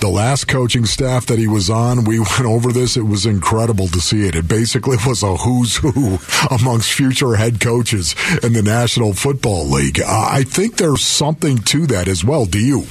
[0.00, 2.96] The last coaching staff that he was on, we went over this.
[2.96, 4.36] It was incredible to see it.
[4.36, 6.18] It basically was a who's who
[6.50, 10.00] amongst future head coaches in the National Football League.
[10.00, 12.46] I think there's something to that as well.
[12.46, 12.86] Do you?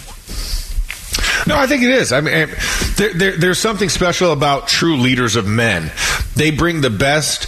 [1.47, 2.11] No, I think it is.
[2.11, 2.55] I mean, eh,
[2.97, 5.91] there, there, there's something special about true leaders of men.
[6.35, 7.47] They bring the best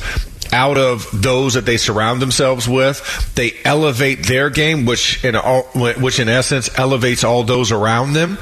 [0.54, 3.34] out of those that they surround themselves with.
[3.36, 8.38] They elevate their game, which in all, which in essence elevates all those around them.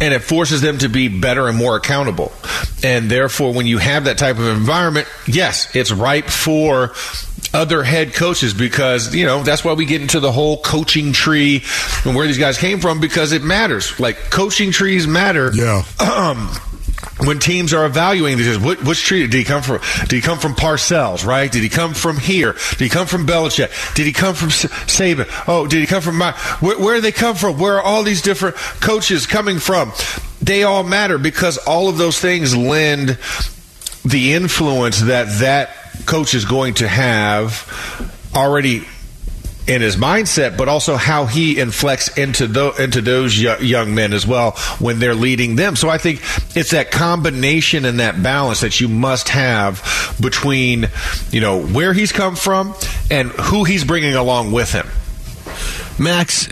[0.00, 2.32] And it forces them to be better and more accountable.
[2.82, 6.92] And therefore, when you have that type of environment, yes, it's ripe for
[7.52, 11.62] other head coaches because you know that's why we get into the whole coaching tree
[12.04, 13.98] and where these guys came from because it matters.
[13.98, 15.50] Like coaching trees matter.
[15.52, 15.82] Yeah.
[15.98, 16.48] Um,
[17.18, 19.80] when teams are evaluating these, what, which tree did he come from?
[20.00, 21.26] Did he come from Parcells?
[21.26, 21.50] Right?
[21.50, 22.52] Did he come from here?
[22.70, 23.94] Did he come from Belichick?
[23.94, 25.26] Did he come from S- Saban?
[25.46, 26.32] Oh, did he come from my?
[26.60, 27.58] Where, where do they come from?
[27.58, 29.92] Where are all these different coaches coming from?
[30.40, 33.18] They all matter because all of those things lend
[34.04, 35.70] the influence that that
[36.06, 37.66] coach is going to have
[38.34, 38.84] already
[39.66, 44.26] in his mindset, but also how he inflects into the, into those young men as
[44.26, 45.76] well when they're leading them.
[45.76, 46.20] So I think
[46.56, 50.88] it's that combination and that balance that you must have between
[51.30, 52.74] you know where he's come from
[53.10, 54.88] and who he's bringing along with him.
[55.98, 56.48] Max,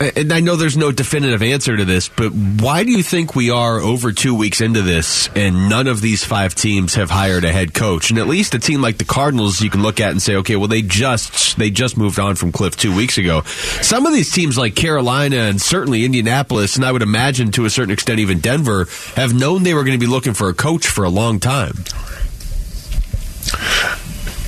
[0.00, 3.50] and I know there's no definitive answer to this, but why do you think we
[3.50, 7.52] are over two weeks into this and none of these five teams have hired a
[7.52, 8.10] head coach?
[8.10, 10.56] And at least a team like the Cardinals, you can look at and say, okay,
[10.56, 13.42] well they just they just moved on from Cliff two weeks ago.
[13.82, 17.70] Some of these teams like Carolina and certainly Indianapolis, and I would imagine to a
[17.70, 20.86] certain extent even Denver, have known they were going to be looking for a coach
[20.86, 21.74] for a long time.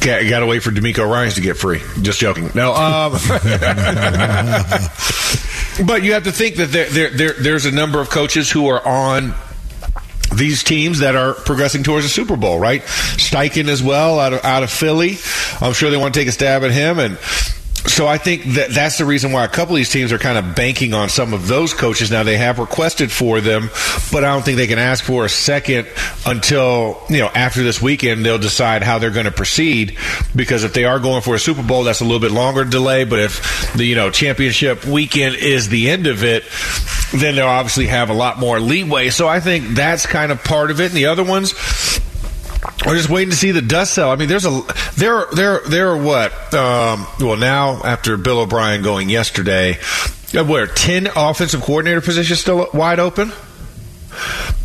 [0.04, 1.80] Got, got to wait for DeMeco Ryans to get free.
[2.02, 2.50] Just joking.
[2.54, 3.12] No, um,
[5.86, 8.66] but you have to think that there, there, there, there's a number of coaches who
[8.68, 9.32] are on
[10.34, 12.82] these teams that are progressing towards a Super Bowl, right?
[12.82, 15.16] Steichen as well out of out of Philly.
[15.62, 17.18] I'm sure they want to take a stab at him and
[17.86, 20.38] so I think that that's the reason why a couple of these teams are kind
[20.38, 22.10] of banking on some of those coaches.
[22.10, 23.68] Now they have requested for them,
[24.10, 25.86] but I don't think they can ask for a second
[26.24, 29.98] until you know after this weekend they'll decide how they're going to proceed.
[30.34, 33.04] Because if they are going for a Super Bowl, that's a little bit longer delay.
[33.04, 36.44] But if the you know championship weekend is the end of it,
[37.12, 39.10] then they'll obviously have a lot more leeway.
[39.10, 40.86] So I think that's kind of part of it.
[40.86, 41.52] And the other ones
[42.86, 44.10] we're just waiting to see the dust settle.
[44.10, 44.62] I mean, there's a
[44.96, 46.32] there there there are what?
[46.54, 49.78] Um, well, now after Bill O'Brien going yesterday,
[50.34, 53.32] uh, where ten offensive coordinator positions still wide open.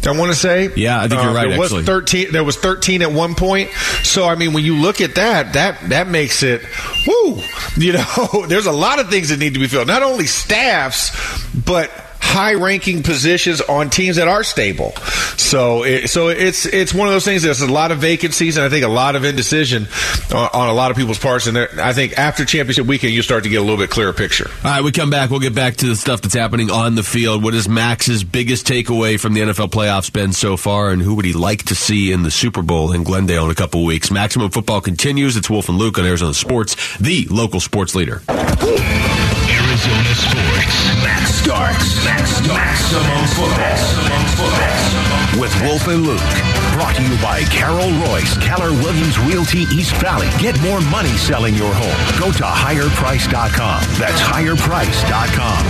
[0.05, 1.49] I want to say, yeah, I think you're uh, right.
[1.49, 1.85] There was actually.
[1.85, 2.31] thirteen.
[2.31, 3.71] There was thirteen at one point.
[4.03, 6.61] So I mean, when you look at that, that that makes it,
[7.05, 7.41] whoo.
[7.75, 9.87] You know, there's a lot of things that need to be filled.
[9.87, 11.11] Not only staffs,
[11.53, 14.91] but high ranking positions on teams that are stable.
[15.37, 17.43] So, it, so it's it's one of those things.
[17.43, 19.87] There's a lot of vacancies, and I think a lot of indecision
[20.33, 21.47] on, on a lot of people's parts.
[21.47, 24.49] And I think after championship weekend, you start to get a little bit clearer picture.
[24.63, 25.29] All right, we come back.
[25.29, 27.43] We'll get back to the stuff that's happening on the field.
[27.43, 31.25] What is Max's biggest takeaway from the NFL playoffs been so far, and who would
[31.25, 34.11] he like to see in the Super Bowl in Glendale in a couple weeks?
[34.11, 35.35] Maximum football continues.
[35.37, 38.21] It's Wolf and Luke on Arizona Sports, the local sports leader.
[39.49, 40.77] Arizona Sports.
[41.01, 42.05] Max Starks.
[42.05, 42.53] Max Starks.
[42.53, 43.57] Maximum football.
[43.57, 45.41] Maximum football.
[45.41, 46.29] With Wolf and Luke.
[46.73, 50.27] Brought to you by Carol Royse, Keller Williams Realty East Valley.
[50.39, 52.19] Get more money selling your home.
[52.19, 53.81] Go to higherprice.com.
[53.97, 55.65] That's higherprice.com.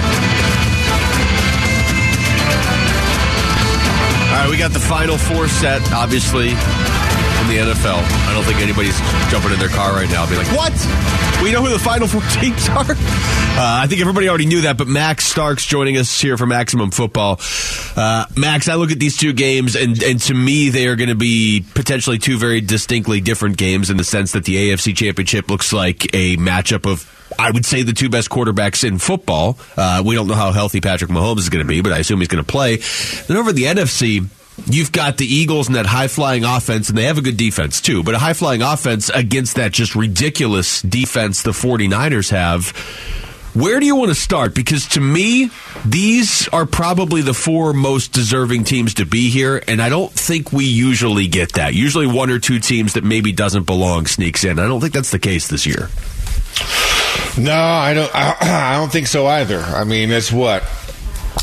[4.29, 6.53] All right, we got the final four set, obviously
[7.41, 8.01] in the NFL.
[8.27, 8.97] I don't think anybody's
[9.31, 10.73] jumping in their car right now be like, what?
[11.43, 12.91] We know who the final four teams are?
[12.91, 16.91] Uh, I think everybody already knew that, but Max Starks joining us here for Maximum
[16.91, 17.39] Football.
[17.95, 21.09] Uh, Max, I look at these two games, and, and to me, they are going
[21.09, 25.49] to be potentially two very distinctly different games in the sense that the AFC Championship
[25.49, 29.57] looks like a matchup of I would say the two best quarterbacks in football.
[29.77, 32.19] Uh, we don't know how healthy Patrick Mahomes is going to be, but I assume
[32.19, 32.77] he's going to play.
[33.27, 34.27] Then over the NFC,
[34.67, 37.81] You've got the Eagles and that high flying offense, and they have a good defense
[37.81, 42.69] too, but a high flying offense against that just ridiculous defense the 49ers have.
[43.55, 44.53] Where do you want to start?
[44.53, 45.49] Because to me,
[45.83, 50.53] these are probably the four most deserving teams to be here, and I don't think
[50.53, 51.73] we usually get that.
[51.73, 54.59] Usually, one or two teams that maybe doesn't belong sneaks in.
[54.59, 55.89] I don't think that's the case this year.
[57.37, 58.13] No, I don't.
[58.15, 58.35] I,
[58.75, 59.59] I don't think so either.
[59.59, 60.63] I mean, it's what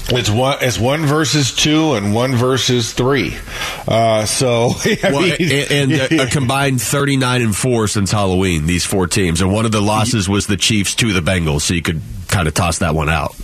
[0.08, 0.58] it's one.
[0.60, 3.36] It's one versus two and one versus three.
[3.88, 4.72] Uh, so,
[5.02, 8.66] well, mean, and, and a, a, combined thirty nine and four since Halloween.
[8.66, 11.62] These four teams, and one of the losses was the Chiefs to the Bengals.
[11.62, 13.34] So you could kind of toss that one out.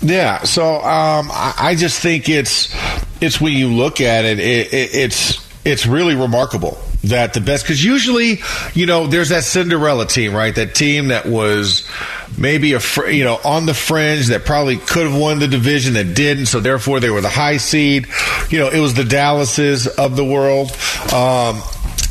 [0.00, 0.42] Yeah.
[0.44, 2.74] So um, I, I, just think it's
[3.20, 7.64] it's when you look at it, it, it it's it's really remarkable that the best
[7.64, 8.40] because usually
[8.74, 10.54] you know there's that Cinderella team, right?
[10.54, 11.88] That team that was
[12.36, 15.94] maybe a fr- you know on the fringe that probably could have won the division
[15.94, 18.08] that didn't, so therefore they were the high seed.
[18.50, 20.70] You know, it was the Dallases of the world.
[21.12, 21.62] Um,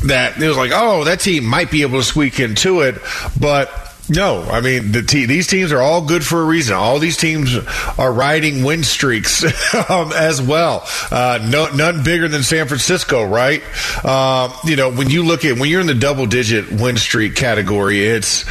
[0.04, 2.96] that it was like, oh, that team might be able to squeak into it,
[3.38, 6.74] but no, I mean the te- these teams are all good for a reason.
[6.74, 7.56] All these teams
[7.98, 9.44] are riding win streaks
[9.90, 10.86] um, as well.
[11.10, 13.62] Uh, no, none bigger than San Francisco, right?
[14.04, 17.34] Uh, you know, when you look at when you're in the double digit win streak
[17.34, 18.44] category, it's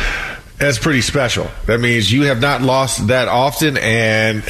[0.58, 1.48] that's pretty special.
[1.68, 4.42] That means you have not lost that often, and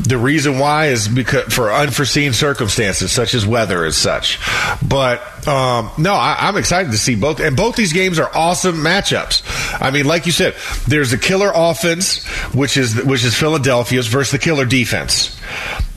[0.00, 4.40] the reason why is because for unforeseen circumstances, such as weather and such.
[4.82, 8.76] But um, no, I, am excited to see both, and both these games are awesome
[8.76, 9.42] matchups.
[9.80, 10.56] I mean, like you said,
[10.88, 15.40] there's the killer offense, which is which is Philadelphia's versus the killer defense,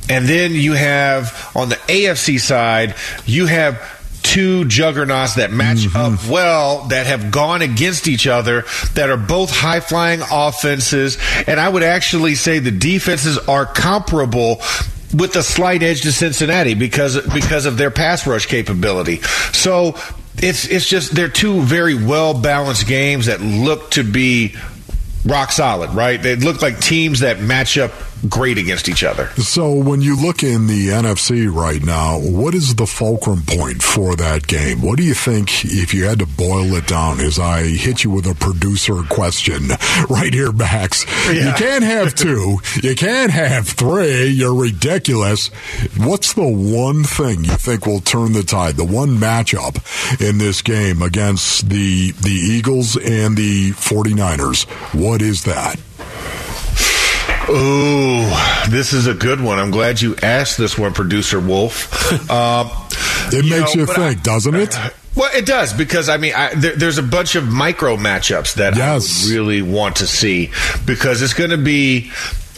[0.09, 2.93] and then you have on the AFC side,
[3.25, 3.94] you have
[4.35, 6.13] two juggernauts that match mm-hmm.
[6.13, 11.17] up well, that have gone against each other, that are both high flying offenses.
[11.47, 14.61] And I would actually say the defenses are comparable
[15.13, 19.21] with a slight edge to Cincinnati because because of their pass rush capability.
[19.53, 19.95] So
[20.35, 24.53] it's it's just they're two very well balanced games that look to be
[25.25, 26.21] rock solid, right?
[26.21, 27.93] They look like teams that match up
[28.29, 29.27] great against each other.
[29.37, 34.15] So when you look in the NFC right now, what is the fulcrum point for
[34.15, 34.81] that game?
[34.81, 38.09] What do you think if you had to boil it down as I hit you
[38.09, 39.69] with a producer question
[40.09, 41.05] right here, Max?
[41.27, 41.49] Yeah.
[41.49, 42.57] You can't have two.
[42.83, 44.25] you can't have three.
[44.27, 45.47] You're ridiculous.
[45.97, 48.75] What's the one thing you think will turn the tide?
[48.75, 49.75] The one matchup
[50.21, 54.65] in this game against the the Eagles and the 49ers.
[54.99, 55.79] What is that?
[57.49, 58.29] Ooh,
[58.69, 59.59] this is a good one.
[59.59, 62.31] I'm glad you asked this one, producer Wolf.
[62.31, 62.69] Um,
[63.31, 64.75] it you makes know, you think, I, doesn't it?
[65.15, 68.75] Well, it does because I mean, I, there, there's a bunch of micro matchups that
[68.75, 69.29] yes.
[69.29, 70.51] I really want to see
[70.85, 72.11] because it's going to be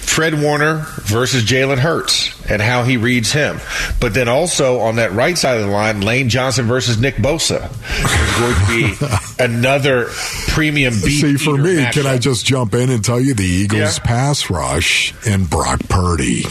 [0.08, 3.60] Fred Warner versus Jalen Hurts and how he reads him.
[4.00, 7.70] But then also on that right side of the line, Lane Johnson versus Nick Bosa
[7.70, 10.08] is going to be another
[10.48, 11.22] premium beat.
[11.22, 11.92] See, for me, matchup.
[11.92, 14.04] can I just jump in and tell you the Eagles' yeah.
[14.04, 16.46] pass rush and Brock Purdy?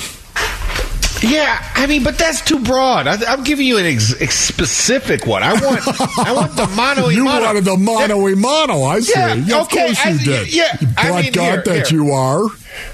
[1.23, 3.09] Yeah, I mean, but that's too broad.
[3.09, 5.42] I, am giving you an ex, ex specific one.
[5.42, 7.09] I want, I want the mono.
[7.09, 7.47] you mono.
[7.47, 8.83] wanted the mono mono.
[8.85, 9.19] I see.
[9.19, 10.55] Yeah, yeah, of course you did.
[10.55, 12.01] Yeah, I mean, God, here, that here.
[12.01, 12.45] you are.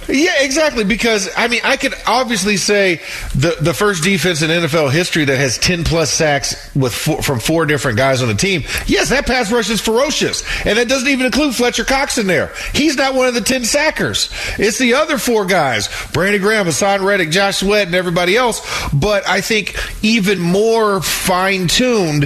[0.09, 0.85] Yeah, exactly.
[0.85, 3.01] Because I mean, I could obviously say
[3.35, 7.39] the the first defense in NFL history that has ten plus sacks with four, from
[7.39, 8.63] four different guys on the team.
[8.87, 12.53] Yes, that pass rush is ferocious, and that doesn't even include Fletcher Cox in there.
[12.75, 14.31] He's not one of the ten sackers.
[14.59, 18.61] It's the other four guys: Brandon Graham, Haason Reddick, Josh Sweat, and everybody else.
[18.93, 22.25] But I think even more fine tuned,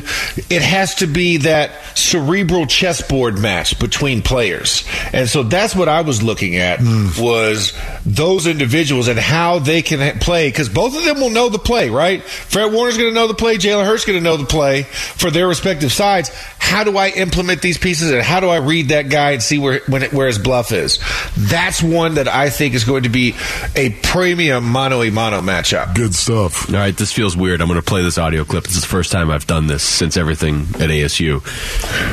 [0.51, 6.01] it has to be that cerebral chessboard match between players, and so that's what I
[6.01, 6.81] was looking at.
[6.81, 7.21] Mm.
[7.21, 7.73] Was was
[8.07, 11.91] those individuals and how they can play because both of them will know the play,
[11.91, 12.23] right?
[12.23, 15.31] Fred Warner's going to know the play, Jalen Hurts going to know the play for
[15.31, 16.31] their respective sides.
[16.59, 19.59] How do I implement these pieces and how do I read that guy and see
[19.59, 21.01] where when it, where his bluff is?
[21.37, 23.35] That's one that I think is going to be
[23.75, 25.97] a premium mono a mano matchup.
[25.97, 26.69] Good stuff.
[26.69, 27.61] All right, this feels weird.
[27.61, 28.65] I'm going to play this audio clip.
[28.65, 31.43] This is the first time I've done this since everything at ASU.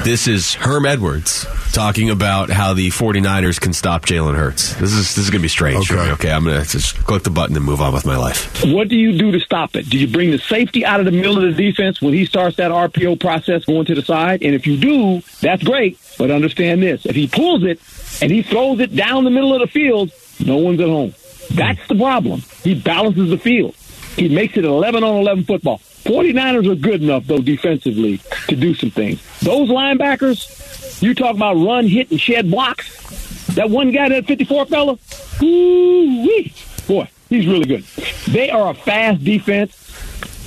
[0.03, 4.73] This is Herm Edwards talking about how the 49ers can stop Jalen Hurts.
[4.75, 5.82] This is this is going to be strange okay.
[5.87, 6.11] For me.
[6.11, 8.63] Okay, I'm going to just click the button and move on with my life.
[8.65, 9.89] What do you do to stop it?
[9.89, 12.57] Do you bring the safety out of the middle of the defense when he starts
[12.57, 14.43] that RPO process going to the side?
[14.43, 15.99] And if you do, that's great.
[16.17, 17.79] But understand this: if he pulls it
[18.21, 21.13] and he throws it down the middle of the field, no one's at home.
[21.51, 22.41] That's the problem.
[22.63, 23.75] He balances the field.
[24.15, 25.79] He makes it 11 on 11 football.
[25.79, 29.21] 49ers are good enough, though, defensively to do some things.
[29.39, 33.42] Those linebackers, you talk about run, hit, and shed blocks.
[33.55, 34.97] That one guy, that 54 fella,
[35.39, 36.53] wee
[36.87, 37.83] boy, he's really good.
[38.29, 39.79] They are a fast defense.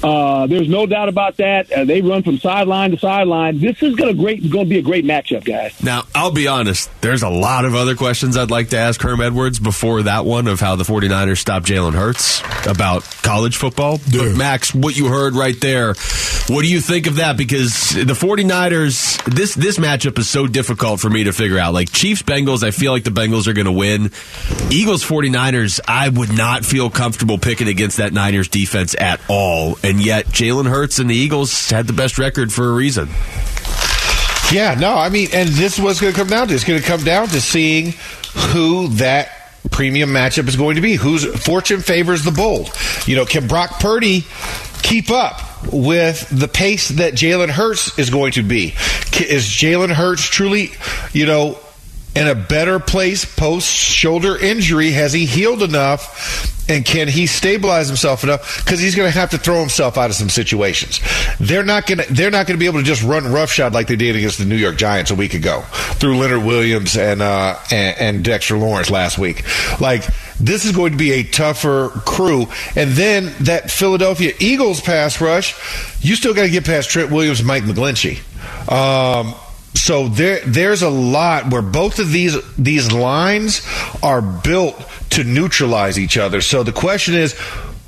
[0.02, 1.70] Uh, there's no doubt about that.
[1.72, 3.58] Uh, they run from sideline to sideline.
[3.58, 5.82] This is going to great going to be a great matchup, guys.
[5.82, 6.90] Now, I'll be honest.
[7.00, 10.46] There's a lot of other questions I'd like to ask Herm Edwards before that one
[10.48, 13.96] of how the 49ers stopped Jalen Hurts about college football.
[13.98, 14.32] Dude.
[14.32, 15.94] But Max, what you heard right there,
[16.48, 17.36] what do you think of that?
[17.36, 21.74] Because the 49ers, this this matchup is so difficult for me to figure out.
[21.74, 24.10] Like Chiefs Bengals, I feel like the Bengals are going to win.
[24.70, 29.78] Eagles 49ers, I would not feel comfortable picking against that Niners defense at all.
[29.86, 33.08] And yet Jalen Hurts and the Eagles had the best record for a reason.
[34.52, 36.54] Yeah, no, I mean, and this was going to come down to.
[36.54, 37.94] It's going to come down to seeing
[38.34, 39.30] who that
[39.70, 40.96] premium matchup is going to be.
[40.96, 42.68] Whose fortune favors the bold?
[43.06, 44.24] You know, can Brock Purdy
[44.82, 45.40] keep up
[45.72, 48.74] with the pace that Jalen Hurts is going to be?
[49.20, 50.72] Is Jalen Hurts truly,
[51.12, 51.60] you know,
[52.16, 54.90] in a better place post shoulder injury?
[54.92, 56.52] Has he healed enough?
[56.68, 58.64] And can he stabilize himself enough?
[58.64, 61.00] Because he's going to have to throw himself out of some situations.
[61.38, 62.12] They're not going to.
[62.12, 64.46] They're not going to be able to just run roughshod like they did against the
[64.46, 65.60] New York Giants a week ago
[65.94, 69.44] through Leonard Williams and uh, and, and Dexter Lawrence last week.
[69.80, 70.04] Like
[70.40, 72.46] this is going to be a tougher crew.
[72.74, 75.54] And then that Philadelphia Eagles pass rush,
[76.04, 78.18] you still got to get past Trent Williams, and Mike McGlinchey.
[78.70, 79.34] Um,
[79.76, 83.66] so there, there's a lot where both of these these lines
[84.02, 84.74] are built
[85.10, 86.40] to neutralize each other.
[86.40, 87.38] So the question is,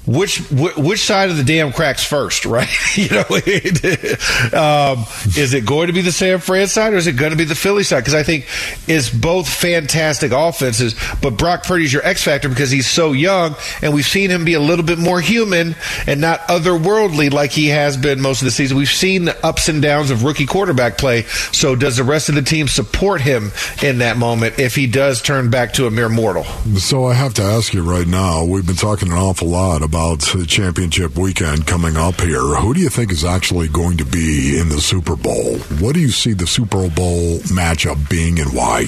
[0.08, 2.68] which which side of the dam cracks first, right?
[2.96, 3.20] you know,
[4.58, 5.04] um,
[5.36, 7.44] is it going to be the San Fran side or is it going to be
[7.44, 8.00] the Philly side?
[8.00, 8.46] Because I think
[8.88, 13.92] it's both fantastic offenses, but Brock Purdy's your X factor because he's so young, and
[13.92, 17.96] we've seen him be a little bit more human and not otherworldly like he has
[17.98, 18.78] been most of the season.
[18.78, 21.22] We've seen the ups and downs of rookie quarterback play.
[21.52, 23.52] So does the rest of the team support him
[23.82, 26.44] in that moment if he does turn back to a mere mortal?
[26.78, 28.44] So I have to ask you right now.
[28.44, 32.38] We've been talking an awful lot about about the championship weekend coming up here.
[32.38, 35.58] Who do you think is actually going to be in the Super Bowl?
[35.80, 38.86] What do you see the Super Bowl matchup being and why?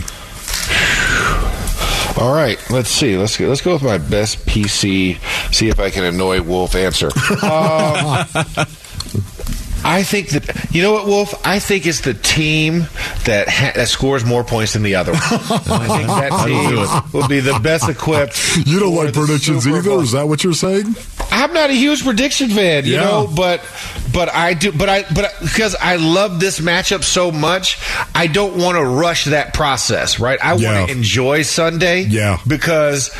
[2.16, 3.16] All right, let's see.
[3.16, 5.18] Let's go, let's go with my best PC.
[5.52, 7.10] See if I can annoy Wolf answer.
[7.42, 8.26] Um,
[9.84, 11.46] I think that you know what, Wolf.
[11.46, 12.80] I think it's the team
[13.24, 15.12] that ha- that scores more points than the other.
[15.12, 15.20] One.
[15.22, 18.38] I think that team will be the best equipped.
[18.66, 19.90] You don't like predictions either.
[20.02, 20.94] Is that what you're saying?
[21.32, 23.04] I'm not a huge prediction fan, you Yeah.
[23.04, 23.62] know, but
[24.12, 27.78] but I do, but I but because I love this matchup so much,
[28.14, 30.38] I don't want to rush that process, right?
[30.42, 32.38] I want to enjoy Sunday, Yeah.
[32.46, 33.10] because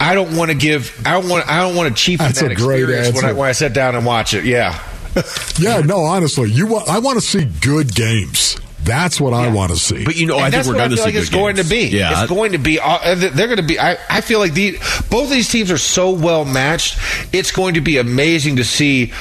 [0.00, 2.50] I don't want to give, I don't want, I don't want to cheapen That's that
[2.50, 4.44] experience when I, when I sit down and watch it.
[4.44, 4.82] Yeah.
[5.58, 6.66] Yeah, no, honestly, you.
[6.66, 8.56] wa- I want to see good games.
[8.84, 10.04] That's what I want to see.
[10.04, 11.68] But you know, And I think we're going to see like good it's going games.
[11.68, 11.96] to be.
[11.96, 12.80] Yeah, it's going to be.
[12.80, 13.78] uh, and They're going to be.
[13.78, 14.72] I, I feel like the
[15.08, 16.98] both of these teams are so well matched.
[17.32, 19.12] It's going to be amazing to see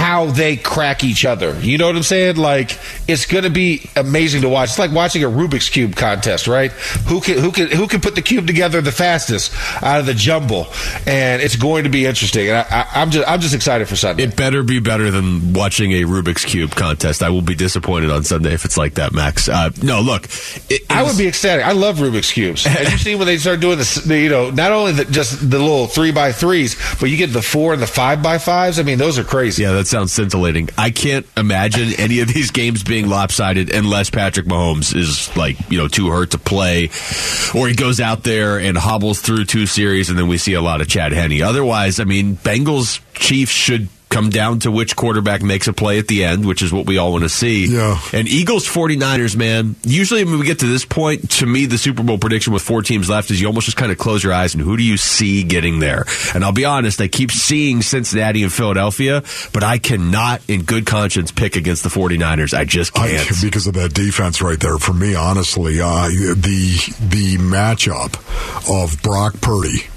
[0.00, 1.60] how they crack each other.
[1.60, 2.36] You know what I'm saying?
[2.36, 4.70] Like it's going to be amazing to watch.
[4.70, 6.72] It's like watching a Rubik's cube contest, right?
[6.72, 10.14] Who can who can who can put the cube together the fastest out of the
[10.14, 10.68] jumble?
[11.06, 12.48] And it's going to be interesting.
[12.48, 14.22] And I, I, I'm just I'm just excited for Sunday.
[14.22, 17.22] It better be better than watching a Rubik's Cube contest.
[17.22, 19.50] I will be disappointed on Sunday if it's like that, Max.
[19.50, 20.24] Uh, no, look.
[20.70, 21.66] It, I would be ecstatic.
[21.66, 22.64] I love Rubik's cubes.
[22.64, 23.96] Have you see when they start doing this?
[23.96, 27.34] The, you know, not only the, just the little three by threes, but you get
[27.34, 28.78] the four and the five by fives.
[28.78, 29.62] I mean, those are crazy.
[29.62, 30.70] Yeah, that sounds scintillating.
[30.78, 35.78] I can't imagine any of these games being lopsided unless Patrick Mahomes is like, you
[35.78, 36.90] know, too hurt to play
[37.54, 40.62] or he goes out there and hobbles through two series and then we see a
[40.62, 41.42] lot of Chad Henne.
[41.42, 46.08] Otherwise, I mean, Bengals Chiefs should come down to which quarterback makes a play at
[46.08, 47.66] the end, which is what we all want to see.
[47.66, 47.98] Yeah.
[48.12, 52.02] And Eagles 49ers, man, usually when we get to this point, to me, the Super
[52.02, 54.54] Bowl prediction with four teams left is you almost just kind of close your eyes
[54.54, 56.04] and who do you see getting there?
[56.34, 60.86] And I'll be honest, I keep seeing Cincinnati and Philadelphia, but I cannot in good
[60.86, 62.52] conscience pick against the 49ers.
[62.52, 63.28] I just can't.
[63.40, 64.78] because of that defense right there.
[64.78, 68.16] For me, honestly, uh, the the matchup
[68.68, 69.89] of Brock Purdy.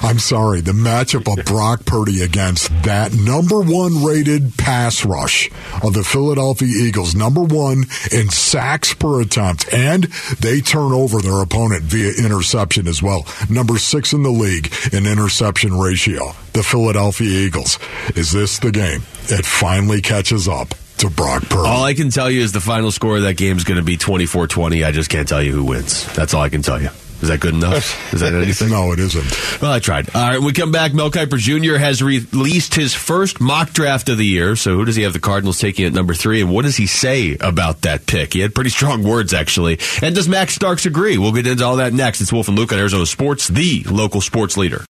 [0.02, 5.50] I'm sorry, the matchup of Brock Purdy against that number one rated pass rush
[5.82, 10.04] of the Philadelphia Eagles, number one in sacks per attempt, and
[10.40, 13.26] they turn over their opponent via interception as well.
[13.50, 16.32] Number six in the league in interception ratio.
[16.52, 17.78] The Philadelphia Eagles.
[18.16, 19.02] Is this the game?
[19.28, 21.68] It finally catches up to Brock Purdy.
[21.68, 23.84] all I can tell you is the final score of that game is going to
[23.84, 24.84] be 24 20.
[24.84, 26.10] I just can't tell you who wins.
[26.14, 26.90] That's all I can tell you.
[27.22, 28.12] Is that good enough?
[28.14, 28.70] Is that anything?
[28.70, 29.60] no, it isn't.
[29.62, 30.14] Well, I tried.
[30.14, 31.76] All right, when we come back, Mel Kiper Jr.
[31.76, 34.56] has released his first mock draft of the year.
[34.56, 36.86] So, who does he have the Cardinals taking at number three, and what does he
[36.86, 38.32] say about that pick?
[38.32, 39.78] He had pretty strong words, actually.
[40.02, 41.18] And does Max Starks agree?
[41.18, 42.20] We'll get into all that next.
[42.20, 44.84] It's Wolf and Luke on Arizona Sports, the local sports leader.